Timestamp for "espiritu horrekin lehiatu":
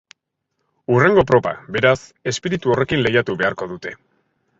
2.33-3.37